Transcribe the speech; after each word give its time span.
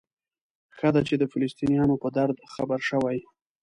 ښه 0.77 0.89
ده 0.95 1.01
چې 1.07 1.15
د 1.17 1.23
فلسطینیانو 1.31 1.95
په 2.03 2.09
درد 2.17 2.35
خبر 2.53 2.79
شوئ. 2.89 3.19